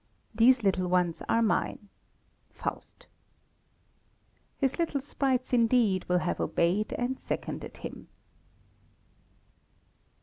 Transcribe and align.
'These 0.33 0.63
little 0.63 0.87
ones 0.87 1.21
are 1.29 1.43
mine' 1.43 1.87
(faust). 2.49 3.05
His 4.57 4.79
little 4.79 4.99
sprites 4.99 5.53
indeed 5.53 6.05
will 6.09 6.17
have 6.17 6.39
obeyed 6.39 6.91
and 6.93 7.19
seconded 7.19 7.77
hin. 7.77 8.07